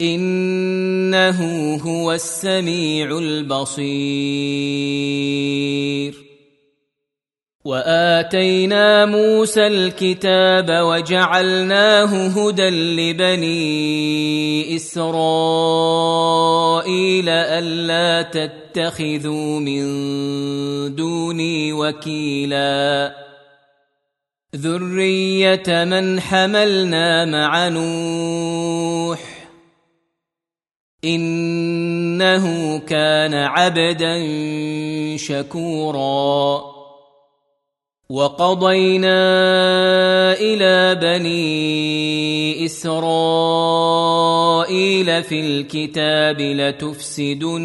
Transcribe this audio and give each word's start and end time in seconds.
إنه 0.00 1.40
هو 1.76 2.12
السميع 2.12 3.18
البصير. 3.18 3.86
وآتينا 7.64 9.06
موسى 9.06 9.66
الكتاب 9.66 10.70
وجعلناه 10.70 12.26
هدى 12.26 12.68
لبني 12.68 14.76
إسرائيل 14.76 15.08
ألا 17.28 18.22
تتخذوا 18.22 19.60
من 19.60 19.84
دوني 20.94 21.72
وكيلا. 21.72 23.14
ذرية 24.56 25.84
من 25.84 26.20
حملنا 26.20 27.24
مع 27.24 27.68
نوح. 27.68 29.35
إنه 31.06 32.78
كان 32.78 33.34
عبدا 33.34 34.26
شكورا. 35.16 36.76
وقضينا 38.10 39.18
إلى 40.32 40.94
بني 40.94 42.64
إسرائيل 42.64 43.06
في 45.22 45.40
الكتاب 45.40 46.40
لتفسدن 46.40 47.56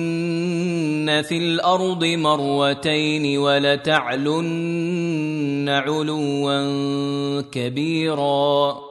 في 1.27 1.37
الأرض 1.37 2.05
مرتين 2.05 3.37
ولتعلن 3.37 4.49
علوا 5.69 7.41
كبيرا. 7.41 8.90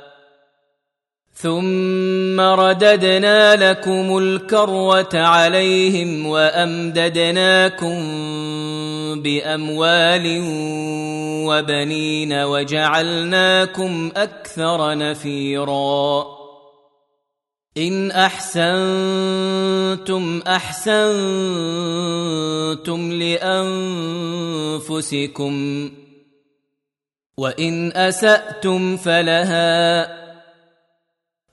ثم 1.41 2.39
رددنا 2.39 3.71
لكم 3.71 4.17
الكروه 4.17 5.09
عليهم 5.13 6.25
وامددناكم 6.25 7.95
باموال 9.21 10.41
وبنين 11.47 12.33
وجعلناكم 12.33 14.11
أكثر 14.15 14.97
نفيرا 14.97 16.25
ان 17.77 18.11
احسنتم 18.11 18.81
احسنتم 20.47 21.01
لانفسكم 24.81 25.91
وان 27.37 27.91
اساتم 27.91 28.97
فلها 28.97 30.20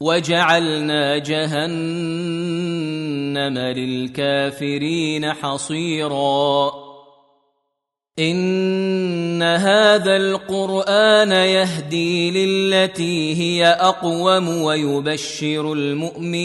وجعلنا 0.00 1.18
جهنم 1.18 1.58
للكافرين 3.58 5.32
حصيرا. 5.32 6.72
إن 8.18 9.42
هذا 9.42 10.16
القرآن 10.16 11.32
يهدي 11.32 12.30
للتي 12.30 13.34
هي 13.34 13.66
أقوم 13.66 14.48
ويبشر 14.48 15.72
المؤمنين. 15.72 16.44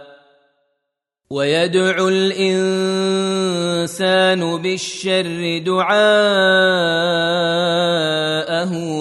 ويدعو 1.31 2.07
الإنسان 2.07 2.61
بالشر 4.61 5.61
دعاءه 5.65 5.93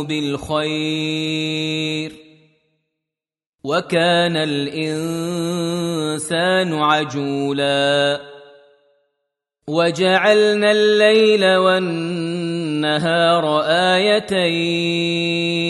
بالخير. 0.02 2.12
وكان 3.64 4.36
الإنسان 4.36 4.74
عجولا. 6.74 8.20
وجعلنا 9.68 10.70
الليل 10.70 11.56
والنهار 11.56 13.60
آيتين. 13.66 15.69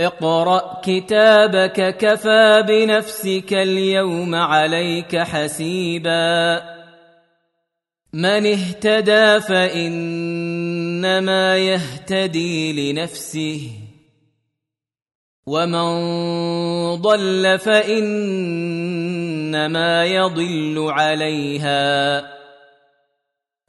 اقرأ 0.00 0.80
كتابك 0.84 1.96
كفى 1.96 2.64
بنفسك 2.68 3.52
اليوم 3.52 4.34
عليك 4.34 5.16
حسيبا. 5.16 6.62
من 8.12 8.46
اهتدى 8.46 9.40
فإنما 9.40 10.38
يهتدي 11.58 12.92
لنفسه. 12.92 13.70
ومن 15.46 15.88
ضل 17.02 17.58
فإنما 17.58 18.44
يضل 20.04 20.86
عليها. 20.90 22.22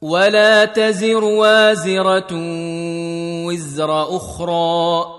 ولا 0.02 0.66
تزر 0.66 1.24
وازرة 1.24 2.28
وزر 3.46 4.16
أخرى. 4.16 5.19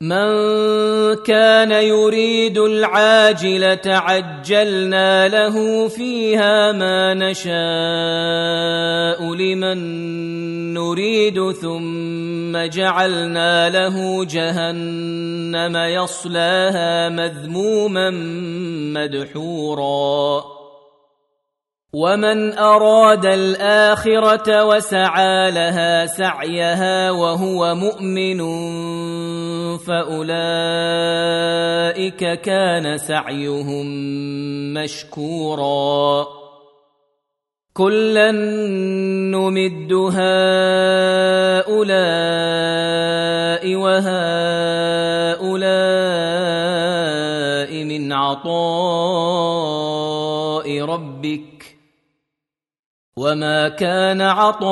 من 0.00 0.28
كان 1.24 1.72
يريد 1.72 2.58
العاجله 2.58 3.80
عجلنا 3.86 5.28
له 5.28 5.88
فيها 5.88 6.72
ما 6.72 7.14
نشاء 7.14 7.54
لمن 9.34 9.78
نريد 10.74 11.50
ثم 11.52 12.56
جعلنا 12.68 13.70
له 13.70 14.24
جهنم 14.24 15.76
يصلاها 15.76 17.08
مذموما 17.08 18.10
مدحورا. 18.92 20.56
ومن 21.96 22.58
اراد 22.58 23.26
الاخره 23.26 24.64
وسعى 24.64 25.50
لها 25.50 26.06
سعيها 26.06 27.10
وهو 27.10 27.74
مؤمن 27.74 28.40
فاولئك 29.86 30.30
كان 32.40 32.98
سعيهم 32.98 33.86
مشكورا. 34.74 36.26
كلا 37.74 38.30
نمد 39.32 39.92
هؤلاء 39.92 40.16
وهؤلاء 43.76 44.24
من 47.84 48.12
عطاء 48.12 48.56
ربك 50.82 51.76
وما 53.16 53.68
كان 53.68 54.20
عطاء 54.20 54.66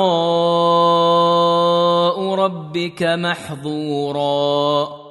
ربك 2.35 3.03
محظورا. 3.03 5.04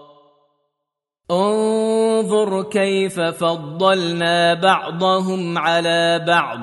انظر 1.35 2.63
كيف 2.63 3.21
فضلنا 3.21 4.55
بعضهم 4.55 5.59
على 5.59 6.25
بعض. 6.27 6.61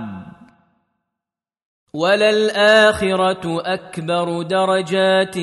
وللآخرة 1.93 3.61
أكبر 3.61 4.41
درجات 4.41 5.37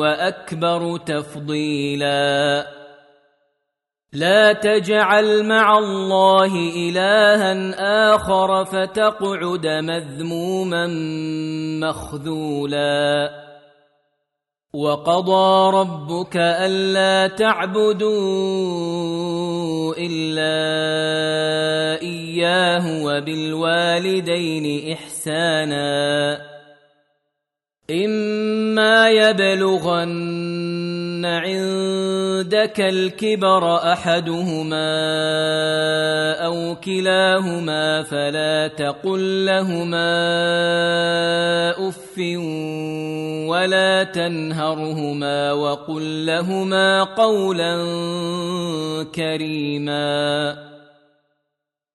وأكبر 0.00 0.96
تفضيلا. 0.96 2.66
لا 4.12 4.52
تجعل 4.52 5.46
مع 5.46 5.78
الله 5.78 6.54
إلها 6.76 7.54
آخر 8.14 8.64
فتقعد 8.64 9.66
مذموما 9.66 10.86
مخذولا. 11.88 13.30
وقضى 14.76 15.76
ربك 15.76 16.36
ألا 16.36 17.36
تعبدوا 17.36 18.08
إلا 19.98 20.56
إياه 22.02 23.04
وبالوالدين 23.04 24.92
إحسانا. 24.92 26.40
إما 27.90 29.10
يبلغن 29.10 31.01
عند 31.26 32.32
عندك 32.42 32.80
الكبر 32.80 33.92
أحدهما 33.92 34.90
أو 36.44 36.76
كلاهما 36.84 38.02
فلا 38.02 38.68
تقل 38.68 39.46
لهما 39.46 40.10
أف 41.88 42.18
ولا 43.48 44.04
تنهرهما 44.04 45.52
وقل 45.52 46.26
لهما 46.26 47.04
قولا 47.04 47.74
كريما 49.14 50.71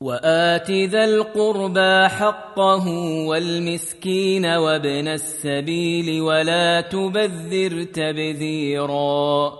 وآت 0.00 0.70
ذا 0.70 1.04
القربى 1.04 2.08
حقه 2.08 2.88
والمسكين 3.26 4.46
وابن 4.46 5.08
السبيل 5.08 6.20
ولا 6.20 6.80
تبذر 6.80 7.82
تبذيرا. 7.82 9.52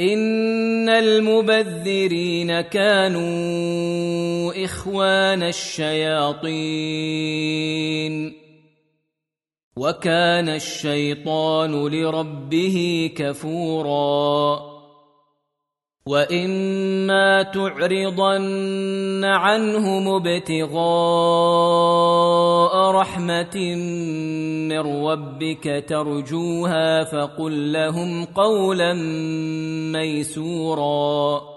إن 0.00 0.88
المبذرين 0.88 2.60
كانوا 2.60 4.64
إخوان 4.64 5.42
الشياطين. 5.42 6.52
وكان 9.76 10.48
الشيطان 10.48 11.88
لربه 11.88 13.10
كفورا. 13.16 14.71
واما 16.06 17.42
تعرضن 17.42 19.24
عنهم 19.24 20.08
ابتغاء 20.08 20.82
رحمه 22.90 23.74
من 24.68 24.80
ربك 25.06 25.84
ترجوها 25.88 27.04
فقل 27.04 27.72
لهم 27.72 28.24
قولا 28.24 28.92
ميسورا 29.92 31.51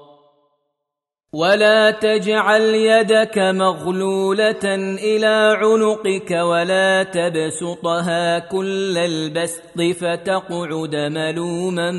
ولا 1.35 1.91
تجعل 1.91 2.61
يدك 2.61 3.37
مغلوله 3.37 4.65
إلى 5.03 5.57
عنقك 5.59 6.31
ولا 6.31 7.03
تبسطها 7.03 8.39
كل 8.39 8.97
البسط 8.97 9.81
فتقعد 9.99 10.95
ملوما 10.95 11.91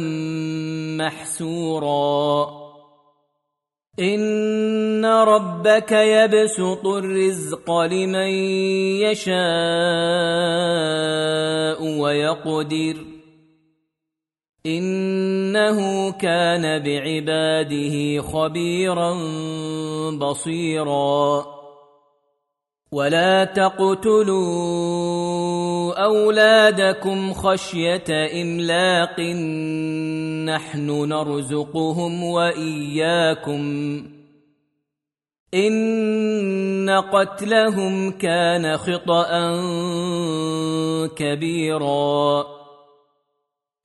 محسورا 1.04 2.46
ان 4.00 5.04
ربك 5.04 5.92
يبسط 5.92 6.86
الرزق 6.86 7.70
لمن 7.70 8.30
يشاء 9.04 9.36
ويقدر 12.00 13.15
إنه 14.66 16.10
كان 16.12 16.82
بعباده 16.82 18.22
خبيرا 18.22 19.14
بصيرا. 20.10 21.46
ولا 22.92 23.44
تقتلوا 23.44 24.36
أولادكم 26.04 27.32
خشية 27.32 28.42
إملاق. 28.42 29.20
نحن 30.54 31.08
نرزقهم 31.08 32.24
وإياكم. 32.24 34.02
إن 35.54 36.90
قتلهم 37.12 38.10
كان 38.10 38.76
خطا 38.76 39.56
كبيرا. 41.16 42.55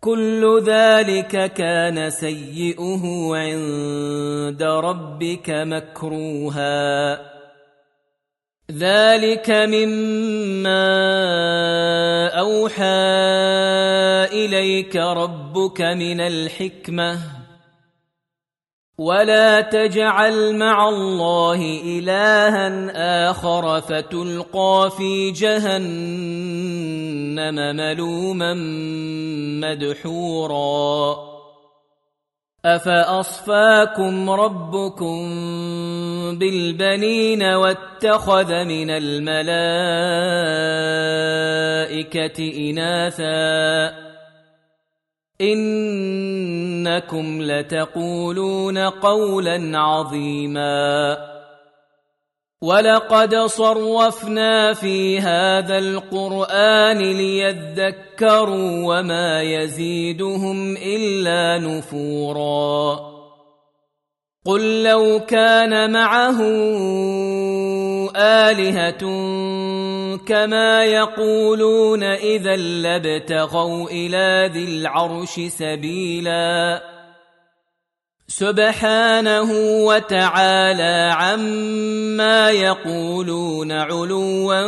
كل 0.00 0.62
ذلك 0.66 1.52
كان 1.52 2.10
سيئه 2.10 3.30
عند 3.34 4.62
ربك 4.62 5.50
مكروها. 5.50 7.20
ذلك 8.70 9.50
مما 9.50 10.86
أوحى 12.28 12.84
إليك 14.32 14.96
ربك 14.96 15.80
من 15.80 16.20
الحكمة. 16.20 17.39
ولا 19.00 19.60
تجعل 19.60 20.56
مع 20.56 20.88
الله 20.88 21.80
الها 21.84 23.30
اخر 23.30 23.80
فتلقى 23.80 24.90
في 24.96 25.30
جهنم 25.30 25.94
ملوما 27.76 28.54
مدحورا 29.64 31.16
افاصفاكم 32.64 34.30
ربكم 34.30 35.18
بالبنين 36.38 37.42
واتخذ 37.42 38.64
من 38.64 38.90
الملائكه 38.90 39.50
اناثا 42.70 44.09
إنكم 45.40 47.42
لتقولون 47.42 48.78
قولا 48.78 49.78
عظيما. 49.78 51.16
ولقد 52.62 53.34
صرفنا 53.34 54.72
في 54.72 55.20
هذا 55.20 55.78
القرآن 55.78 56.98
ليذكروا 56.98 58.84
وما 58.84 59.42
يزيدهم 59.42 60.76
إلا 60.76 61.58
نفورا. 61.58 63.00
قل 64.46 64.82
لو 64.82 65.20
كان 65.28 65.92
معه 65.92 66.40
آلهة 68.16 69.00
كما 70.16 70.84
يقولون 70.84 72.02
إذا 72.02 72.56
لابتغوا 72.56 73.90
إلى 73.90 74.50
ذي 74.54 74.64
العرش 74.64 75.40
سبيلا. 75.40 76.82
سبحانه 78.28 79.52
وتعالى 79.86 81.10
عما 81.12 82.50
يقولون 82.50 83.72
علوا 83.72 84.58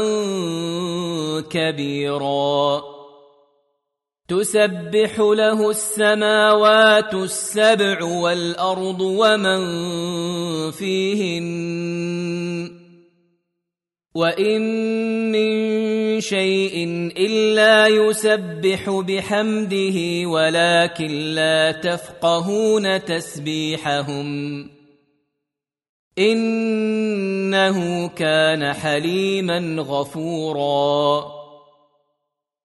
كبيرا. 1.41 2.83
تسبح 4.29 5.19
له 5.19 5.71
السماوات 5.71 7.15
السبع 7.15 8.05
والأرض 8.05 9.01
ومن 9.01 9.61
فيهن. 10.71 12.82
وان 14.15 14.63
من 15.33 16.21
شيء 16.21 16.85
الا 17.17 17.87
يسبح 17.87 18.91
بحمده 18.91 20.29
ولكن 20.29 21.11
لا 21.35 21.73
تفقهون 21.73 23.05
تسبيحهم 23.05 24.71
انه 26.19 28.09
كان 28.09 28.73
حليما 28.73 29.83
غفورا 29.83 31.42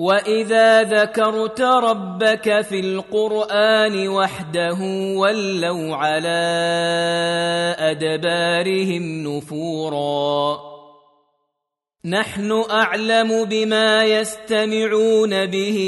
واذا 0.00 0.82
ذكرت 0.82 1.60
ربك 1.60 2.60
في 2.60 2.80
القران 2.80 4.08
وحده 4.08 4.78
ولوا 5.16 5.96
على 5.96 6.40
ادبارهم 7.78 9.02
نفورا 9.28 10.69
نحن 12.04 12.64
أعلم 12.70 13.44
بما 13.44 14.04
يستمعون 14.04 15.46
به 15.46 15.78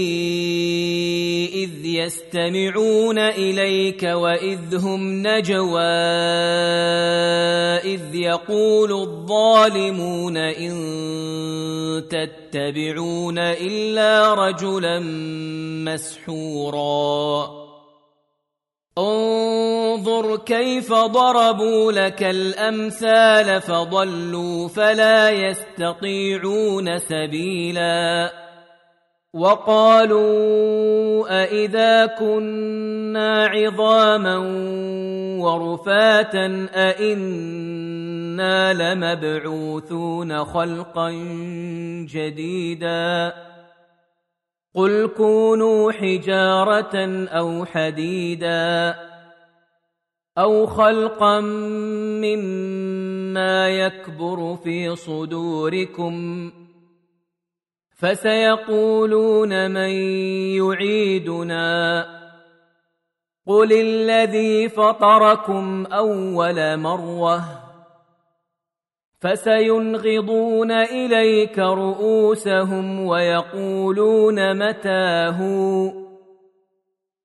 إذ 1.55 1.87
يستمعون 1.87 3.19
إليك 3.19 4.03
وإذ 4.03 4.77
هم 4.77 5.27
نجوى 5.27 5.81
إذ 7.81 8.15
يقول 8.15 8.93
الظالمون 8.93 10.37
إن 10.37 10.75
تتبعون 12.11 13.39
إلا 13.39 14.35
رجلا 14.35 15.01
مسحورا 15.89 17.62
انظر 18.99 20.37
كيف 20.37 20.93
ضربوا 20.93 21.93
لك 21.93 22.23
الأمثال 22.23 23.61
فضلوا 23.61 24.69
فلا 24.69 25.31
يستطيعون 25.31 26.99
سبيلا 26.99 28.33
وقالوا 29.35 30.23
أإذا 31.43 32.07
كنا 32.07 33.47
عظاما 33.47 34.37
ورفاتا 35.41 36.67
أإنا 36.75 38.73
لمبعوثون 38.73 40.45
خلقا 40.45 41.11
جديدا 42.09 43.33
قل 44.75 45.07
كونوا 45.17 45.93
حجاره 45.93 47.27
أو 47.29 47.65
حديدا 47.65 48.95
أو 50.39 50.67
خلقا 50.67 51.41
مما 52.21 53.69
يكبر 53.69 54.57
في 54.57 54.97
صدوركم 54.97 56.51
فسيقولون 57.97 59.71
من 59.71 59.91
يعيدنا 60.57 62.07
قل 63.47 63.73
الذي 63.73 64.69
فطركم 64.69 65.87
اول 65.87 66.77
مره 66.77 67.62
فسينغضون 69.23 70.71
إليك 70.71 71.59
رؤوسهم 71.59 73.07
ويقولون 73.07 74.69
متاه 74.69 75.39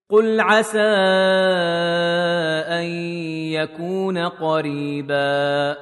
قل 0.10 0.40
عسى 0.40 0.80
أن 2.70 2.86
يكون 3.52 4.18
قريبا. 4.18 5.78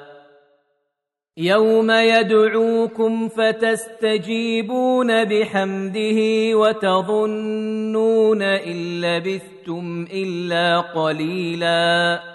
يوم 1.38 1.92
يدعوكم 1.92 3.28
فتستجيبون 3.28 5.24
بحمده 5.24 6.20
وتظنون 6.58 8.42
إن 8.42 9.02
لبثتم 9.02 10.08
إلا 10.14 10.80
قليلا. 10.80 12.35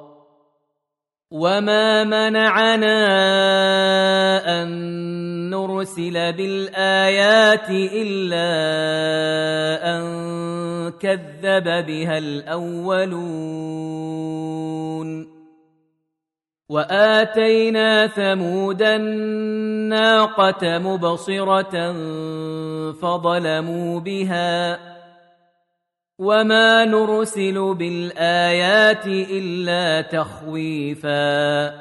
وما 1.31 2.03
منعنا 2.03 2.97
ان 4.61 4.69
نرسل 5.49 6.33
بالايات 6.33 7.69
الا 7.69 8.51
ان 9.95 10.01
كذب 10.99 11.63
بها 11.63 12.17
الاولون 12.17 13.61
واتينا 16.69 18.07
ثمود 18.07 18.81
الناقه 18.81 20.77
مبصره 20.77 21.93
فظلموا 22.91 23.99
بها 23.99 24.90
وما 26.21 26.85
نرسل 26.85 27.75
بالايات 27.75 29.07
الا 29.07 30.01
تخويفا 30.01 31.73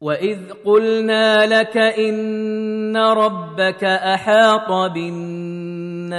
واذ 0.00 0.38
قلنا 0.64 1.46
لك 1.46 1.76
ان 1.76 2.96
ربك 2.96 3.84
احاط 3.84 4.92
بالناس 4.92 6.18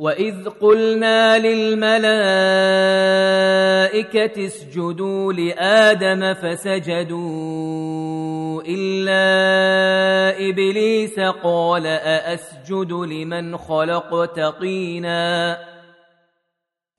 واذ 0.00 0.48
قلنا 0.48 1.38
للملائكه 1.38 2.10
اسجدوا 4.46 5.32
لادم 5.32 6.34
فسجدوا 6.34 7.50
الا 8.62 9.24
ابليس 10.48 11.20
قال 11.20 11.86
ااسجد 11.86 12.92
لمن 12.92 13.56
خلقت 13.56 14.40
طينا 14.40 15.58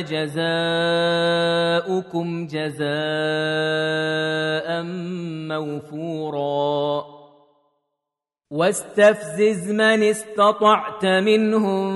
جزاؤكم 0.00 0.46
جزاء 2.46 2.84
موفورا. 5.48 7.04
واستفزز 8.50 9.72
من 9.72 10.02
استطعت 10.02 11.04
منهم 11.04 11.94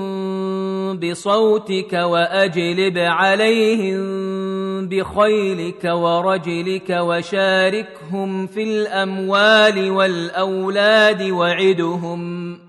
بصوتك 0.99 1.93
وأجلب 1.93 2.97
عليهم 2.97 3.99
بخيلك 4.89 5.83
ورجلك 5.83 6.89
وشاركهم 6.89 8.47
في 8.47 8.63
الأموال 8.63 9.91
والأولاد 9.91 11.23
وعدهم. 11.23 12.68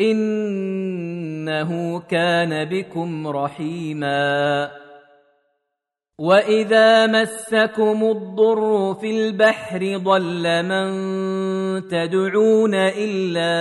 إنه 0.00 2.00
كان 2.00 2.64
بكم 2.64 3.28
رحيما. 3.28 4.70
وإذا 6.18 7.06
مسكم 7.06 8.04
الضر 8.04 8.94
في 8.94 9.10
البحر 9.10 9.96
ضل 9.96 10.62
من 10.62 10.88
تدعون 11.88 12.74
إلا 12.74 13.54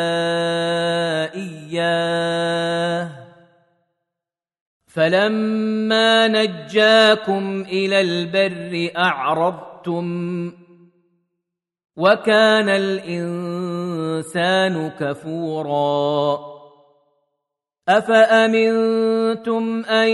إياه. 1.35 3.09
فلما 4.87 6.27
نجاكم 6.27 7.61
إلى 7.61 8.01
البر 8.01 8.91
أعرضتم 8.97 10.68
وكان 11.99 12.69
الإنسان 12.69 13.71
كفورا. 14.99 16.39
أفأمنتم 17.89 19.83
أن 19.85 20.09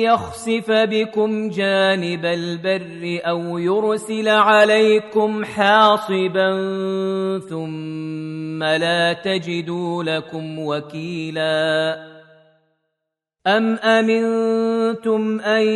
يخسف 0.00 0.70
بكم 0.70 1.48
جانب 1.48 2.24
البر 2.24 3.20
أو 3.28 3.58
يرسل 3.58 4.28
عليكم 4.28 5.44
حاصبا 5.44 6.50
ثم 7.38 8.62
لا 8.62 9.12
تجدوا 9.12 10.04
لكم 10.04 10.58
وكيلا؟ 10.58 12.19
أم 13.46 13.74
أمنتم 13.74 15.40
أن 15.40 15.66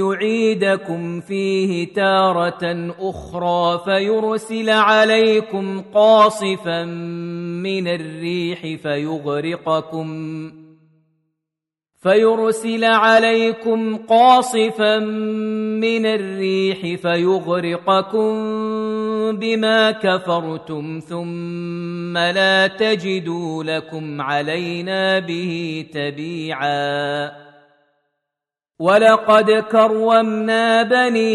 يعيدكم 0.00 1.20
فيه 1.20 1.92
تارة 1.92 2.94
أخرى 3.00 3.82
فيرسل 3.84 4.70
عليكم 4.70 5.82
قاصفا 5.94 6.84
من 7.64 7.88
الريح 7.88 8.60
فيغرقكم 8.82 10.08
فيرسل 12.02 12.84
عليكم 12.84 13.96
قاصفا 13.96 14.98
من 15.78 16.06
الريح 16.06 17.00
فيغرقكم 17.00 18.32
بما 19.32 19.90
كفرتم 19.90 21.00
ثم 21.08 22.18
لا 22.18 22.66
تجدوا 22.66 23.64
لكم 23.64 24.20
علينا 24.20 25.18
به 25.18 25.86
تبيعا. 25.92 27.32
ولقد 28.78 29.50
كرمنا 29.50 30.82
بني 30.82 31.32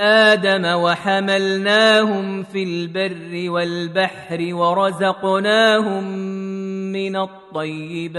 آدم 0.00 0.64
وحملناهم 0.64 2.42
في 2.42 2.62
البر 2.62 3.50
والبحر 3.50 4.54
ورزقناهم 4.54 6.04
من 6.92 7.16
الطيبات. 7.16 8.18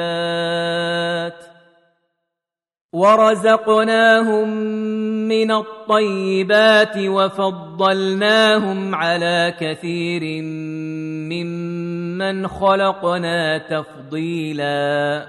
ورزقناهم 2.94 4.50
من 5.28 5.52
الطيبات 5.52 6.98
وفضلناهم 6.98 8.96
على 8.96 9.54
كثير 9.60 10.42
ممن 11.30 12.48
خلقنا 12.48 13.58
تفضيلا 13.58 15.26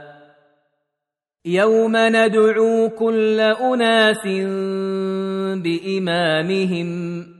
يوم 1.45 1.93
ندعو 1.97 2.89
كل 2.89 3.41
اناس 3.41 4.27
بامامهم 5.63 7.40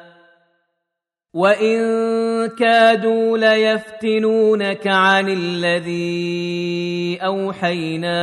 وان 1.33 1.81
كادوا 2.49 3.37
ليفتنونك 3.37 4.87
عن 4.87 5.29
الذي 5.29 7.19
اوحينا 7.21 8.19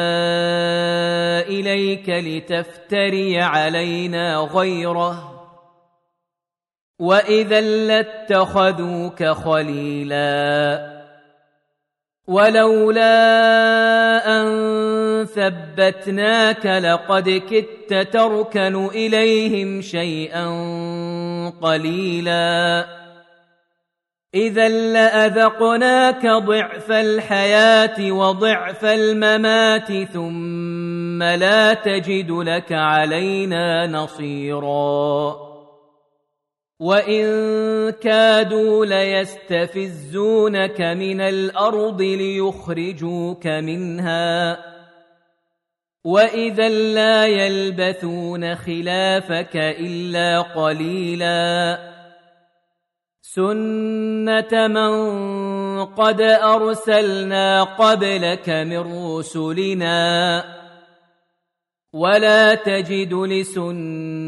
اليك 1.41 2.09
لتفتري 2.09 3.41
علينا 3.41 4.37
غيره 4.37 5.35
واذا 6.99 7.61
لاتخذوك 7.61 9.25
خليلا 9.25 10.99
ولولا 12.29 13.13
ان 14.27 14.68
ثبتناك 15.35 16.67
لقد 16.67 17.43
كدت 17.51 18.13
تركن 18.13 18.87
إليهم 18.87 19.81
شيئا 19.81 20.49
قليلا. 21.63 22.87
إذا 24.35 24.69
لأذقناك 24.69 26.27
ضعف 26.27 26.93
الحياة 26.93 28.13
وضعف 28.13 28.85
الممات 28.85 29.93
ثم 30.13 31.23
لا 31.23 31.75
تجد 31.75 32.31
لك 32.31 32.73
علينا 32.73 33.87
نصيرا. 33.87 35.49
وإن 36.81 37.25
كادوا 37.91 38.87
ليستفزونك 38.87 40.81
من 40.81 41.21
الأرض 41.21 42.03
ليخرجوك 42.03 43.47
منها. 43.47 44.59
واذا 46.09 46.69
لا 46.69 47.27
يلبثون 47.27 48.55
خلافك 48.55 49.57
الا 49.57 50.41
قليلا 50.41 51.79
سنه 53.23 54.67
من 54.69 54.93
قد 55.85 56.21
ارسلنا 56.21 57.63
قبلك 57.65 58.49
من 58.49 59.15
رسلنا 59.19 60.45
ولا 61.93 62.55
تجد 62.55 63.15
لسنتنا 63.15 64.19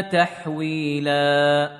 تحويلا 0.00 1.79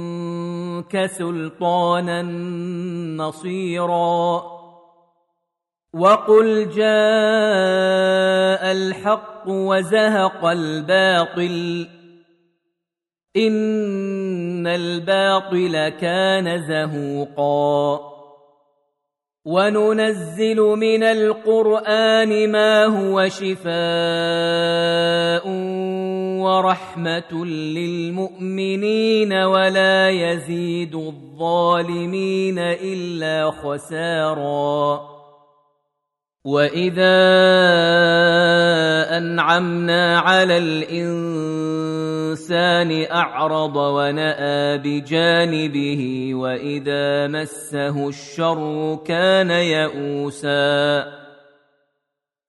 لدنك 0.93 1.05
سلطانا 1.05 2.21
نصيرا. 3.17 4.43
وقل 5.93 6.69
جاء 6.69 6.81
الحق 8.71 9.43
وزهق 9.47 10.45
الباطل. 10.45 11.87
إن 13.37 14.67
الباطل 14.67 15.89
كان 15.89 16.67
زهوقا. 16.67 18.11
وننزل 19.45 20.57
من 20.57 21.03
القرآن 21.03 22.51
ما 22.51 22.85
هو 22.85 23.27
شفاء 23.27 23.71
ورحمة 26.41 27.45
للمؤمنين 27.45 29.33
ولا 29.33 30.09
يزيد 30.09 30.95
الظالمين 30.95 32.59
إلا 32.59 33.51
خسارا. 33.51 35.11
وإذا 36.45 37.21
أنعمنا 39.17 40.19
على 40.19 40.57
الإنسان 40.57 41.71
أعرض 43.11 43.75
ونأى 43.75 44.77
بجانبه 44.77 46.31
وإذا 46.33 47.27
مسه 47.27 48.07
الشر 48.09 48.99
كان 49.05 49.51
يئوسا. 49.51 51.20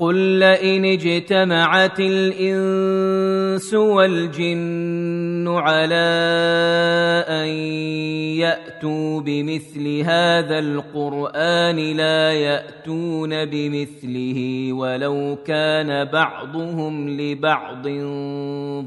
قل 0.00 0.14
لئن 0.14 0.84
اجتمعت 0.84 2.00
الانس 2.00 3.74
والجن 3.74 5.48
على 5.48 5.94
ان 7.28 7.48
ياتوا 8.38 9.20
بمثل 9.20 10.00
هذا 10.00 10.58
القران 10.58 11.76
لا 11.96 12.32
ياتون 12.32 13.44
بمثله 13.44 14.72
ولو 14.72 15.38
كان 15.46 16.04
بعضهم 16.04 17.08
لبعض 17.08 17.88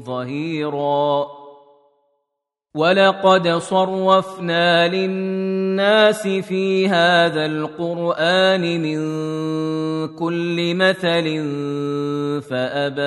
ظهيرا 0.04 1.26
ولقد 2.74 3.48
صرفنا 3.48 4.88
للناس 4.88 6.28
في 6.28 6.88
هذا 6.88 7.46
القران 7.46 8.80
من 8.80 8.98
كل 10.18 10.74
مثل 10.74 11.24
فأبى 12.42 13.02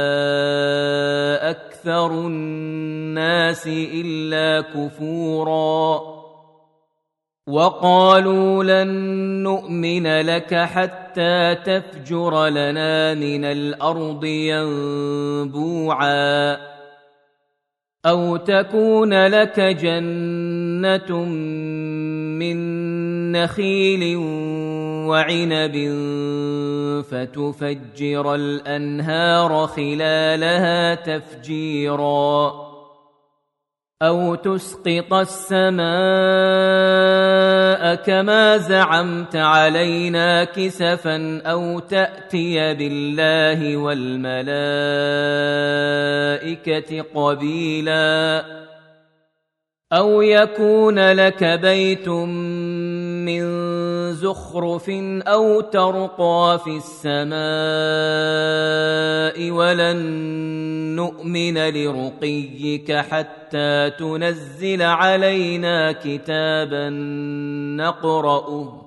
أكثر 1.50 2.12
الناس 2.12 3.68
إلا 3.68 4.62
كفورا. 4.62 6.02
وقالوا 7.48 8.64
لن 8.64 8.88
نؤمن 9.44 10.22
لك 10.22 10.56
حتى 10.56 11.56
تفجر 11.56 12.48
لنا 12.48 13.14
من 13.14 13.46
الأرض 13.46 14.24
ينبوعا. 14.26 15.96
أو 18.06 18.38
تكون 18.38 19.28
لك 19.28 19.60
جنة 19.60 21.26
من 22.40 22.58
نخيل 23.32 24.18
وعنب 25.08 25.76
فتفجر 27.12 28.36
الأنهار 28.36 29.68
خلالها 29.68 30.96
تفجيرا 30.96 32.66
أو 34.02 34.36
تسقط 34.36 35.14
السماء 35.14 35.86
كما 37.96 38.58
زعمت 38.58 39.36
علينا 39.36 40.44
كسفا 40.44 41.42
أو 41.46 41.80
تأتي 41.80 42.74
بالله 42.74 43.78
والملائكة 43.78 44.46
قبيلا 47.16 48.46
أو 49.94 50.22
يكون 50.22 51.12
لك 51.12 51.44
بيت 51.44 52.10
من 52.10 52.65
زخرف 54.26 54.90
أو 55.28 55.62
ترقى 55.62 56.60
في 56.64 56.78
السماء 56.78 57.36
ولن 59.52 59.98
نؤمن 60.96 61.58
لرقيك 61.70 62.92
حتى 62.92 63.90
تنزل 64.00 64.82
علينا 64.82 65.92
كتابا 65.92 66.90
نقرأه. 67.78 68.82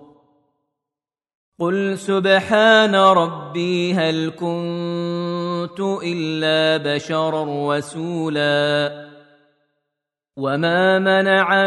قل 1.61 1.99
سبحان 1.99 2.95
ربي 2.95 3.95
هل 3.95 4.31
كنت 4.31 5.81
إلا 6.05 6.95
بشرا 6.95 7.77
رسولا. 7.77 9.09
وما 10.39 10.99
منع 10.99 11.67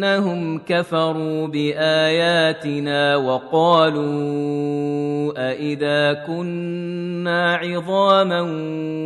بانهم 0.00 0.58
كفروا 0.58 1.46
باياتنا 1.46 3.16
وقالوا 3.16 4.08
أإذا 5.36 6.12
كنا 6.12 7.56
عظاما 7.56 8.40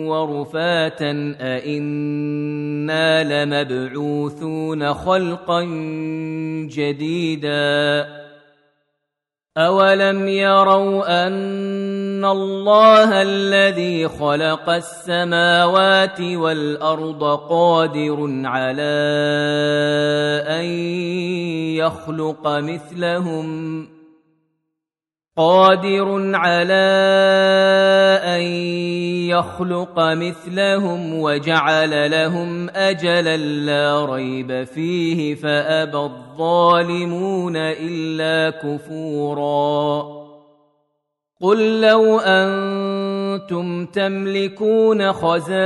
ورفاتا 0.07 1.35
أإنا 1.41 3.45
لمبعوثون 3.45 4.95
خلقا 4.95 5.63
جديدا 6.69 8.07
أولم 9.59 10.29
يروا 10.29 11.27
أن 11.27 12.25
الله 12.25 13.23
الذي 13.23 14.09
خلق 14.09 14.71
السماوات 14.71 16.21
والأرض 16.21 17.25
قادر 17.49 18.43
على 18.45 19.03
أن 20.49 20.65
يخلق 21.77 22.47
مثلهم 22.47 23.87
ۖ 23.87 23.92
قادر 25.37 26.37
على 26.37 26.92
أن 28.25 28.42
يخلق 29.33 30.01
مثلهم 30.01 31.21
وجعل 31.21 32.11
لهم 32.11 32.71
أجلا 32.71 33.37
لا 33.37 34.05
ريب 34.05 34.64
فيه 34.64 35.35
فأبى 35.35 35.99
الظالمون 35.99 37.57
إلا 37.57 38.51
كفورا. 38.51 40.23
قل 41.40 41.81
لو 41.81 42.18
أنتم 42.18 43.87
تملكون 43.87 45.12
خزائن 45.12 45.59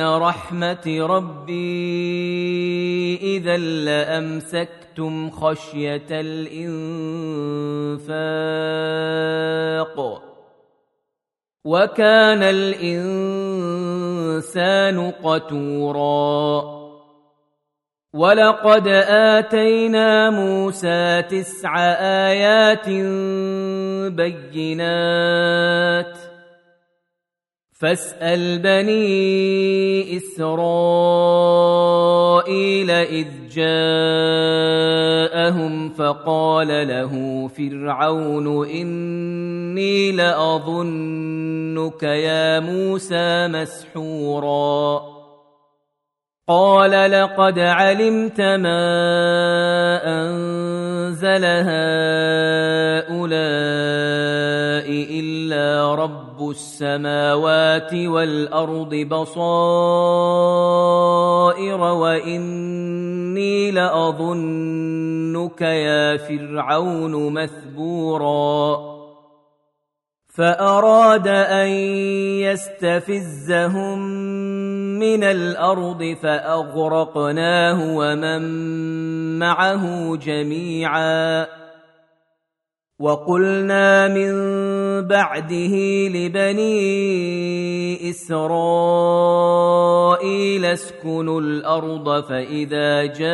رحمة 0.00 1.06
ربي 1.06 1.56
إذا 3.36 3.56
لأمسكتم 3.56 4.83
خفتم 4.94 5.30
خشيه 5.30 6.06
الانفاق 6.10 6.54
وكان 11.64 12.42
الانسان 12.42 13.50
قتورا 15.10 16.74
ولقد 18.14 18.88
اتينا 18.88 20.30
موسى 20.30 21.22
تسع 21.22 21.76
ايات 22.00 22.88
بينات 24.14 26.18
فاسأل 27.80 28.58
بني 28.58 30.16
إسرائيل 30.16 30.90
إذ 32.90 33.26
جاءهم 33.54 33.74
فقال 35.90 36.68
له 36.88 37.48
فرعون 37.48 38.68
إني 38.68 40.12
لأظنك 40.12 42.02
يا 42.02 42.60
موسى 42.60 43.48
مسحورا. 43.48 45.14
قال 46.48 47.10
لقد 47.10 47.58
علمت 47.58 48.40
ما 48.40 48.80
أنزل 50.04 51.44
هؤلاء 51.44 51.74
إلا 55.10 55.33
رب 55.94 56.50
السماوات 56.50 57.94
والارض 57.94 58.94
بصائر 58.94 59.40
واني 61.80 63.70
لاظنك 63.70 65.60
يا 65.60 66.16
فرعون 66.16 67.32
مثبورا 67.32 68.94
فاراد 70.34 71.28
ان 71.28 71.68
يستفزهم 72.42 73.98
من 74.98 75.24
الأرض 75.24 76.16
فاغرقناه 76.22 77.96
ومن 77.96 78.42
معه 79.38 80.16
جميعا 80.16 81.46
وقلنا 82.98 84.08
من 84.08 84.30
بعده 85.00 85.74
لبني 86.08 86.74
إسرائيل 88.10 89.54
اسكنوا 90.64 91.40
الأرض 91.40 92.24
فإذا 92.24 93.06
جاء 93.06 93.24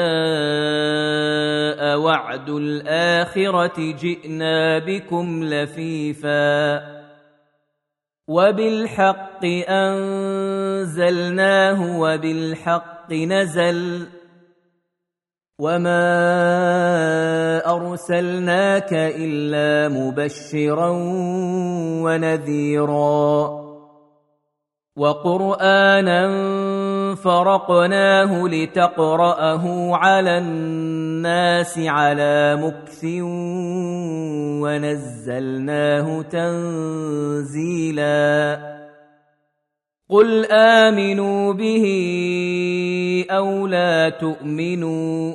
وعد 1.99 2.51
الآخرة 2.51 3.93
جئنا 4.01 4.79
بكم 4.79 5.45
لفيفا 5.45 6.83
وبالحق 8.29 9.45
أنزلناه 9.69 11.21
وبالحق 12.01 13.13
نزل 13.13 14.07
وما 15.61 16.17
ارسلناك 17.77 18.93
الا 18.93 19.89
مبشرا 19.89 20.91
ونذيرا 22.05 23.61
وقرانا 24.97 26.21
فرقناه 27.15 28.49
لتقراه 28.49 29.95
على 29.97 30.39
الناس 30.39 31.79
على 31.79 32.57
مكث 32.57 33.05
ونزلناه 34.65 36.23
تنزيلا 36.23 37.81
قل 40.11 40.47
امنوا 40.53 41.53
به 41.53 41.87
أو 43.31 43.67
لا 43.67 44.09
تؤمنوا 44.09 45.35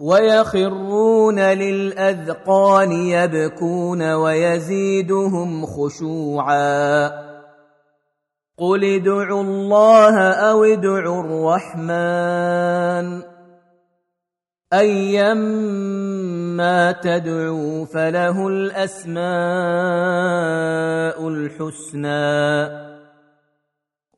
ويخرون 0.00 1.40
للأذقان 1.40 2.92
يبكون 2.92 4.12
ويزيدهم 4.12 5.66
خشوعا. 5.66 7.10
قل 8.58 8.84
ادعوا 8.84 9.42
الله 9.42 10.32
أو 10.32 10.64
ادعوا 10.64 11.22
الرحمن. 11.22 13.22
ايما 14.72 16.92
تدعوا 16.92 17.84
فله 17.84 18.48
الأسماء 18.48 19.28
الحسنى. 21.28 22.89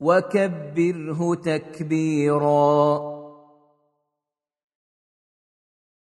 وكبره 0.00 1.34
تكبيرا 1.34 3.19